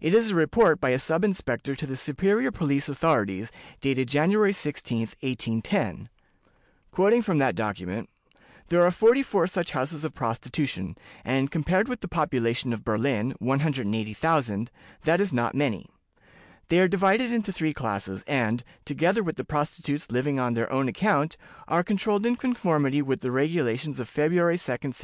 It 0.00 0.14
is 0.14 0.30
a 0.30 0.36
report 0.36 0.80
by 0.80 0.90
a 0.90 1.00
sub 1.00 1.24
inspector 1.24 1.74
to 1.74 1.84
the 1.84 1.96
superior 1.96 2.52
police 2.52 2.88
authorities, 2.88 3.50
dated 3.80 4.06
January 4.06 4.52
16, 4.52 5.08
1810. 5.20 6.08
"There 8.68 8.82
are 8.82 8.90
forty 8.92 9.22
four 9.24 9.48
such 9.48 9.72
houses 9.72 10.04
of 10.04 10.14
prostitution, 10.14 10.96
and, 11.24 11.50
compared 11.50 11.88
with 11.88 12.02
the 12.02 12.06
population 12.06 12.72
of 12.72 12.84
Berlin, 12.84 13.34
180,000, 13.40 14.70
that 15.02 15.20
is 15.20 15.32
not 15.32 15.56
many. 15.56 15.90
They 16.68 16.78
are 16.78 16.86
divided 16.86 17.32
into 17.32 17.50
three 17.50 17.74
classes, 17.74 18.22
and, 18.28 18.62
together 18.84 19.24
with 19.24 19.34
the 19.34 19.42
prostitutes 19.44 20.08
living 20.08 20.38
on 20.38 20.54
their 20.54 20.70
own 20.70 20.86
account, 20.86 21.36
are 21.66 21.82
controlled 21.82 22.24
in 22.24 22.36
conformity 22.36 23.02
with 23.02 23.22
the 23.22 23.32
regulations 23.32 23.98
of 23.98 24.08
February 24.08 24.54
2d, 24.54 24.68
1792. 24.94 25.02